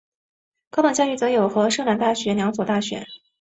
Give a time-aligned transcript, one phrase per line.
[0.71, 3.05] 高等教育则有和摄南大学两所大学。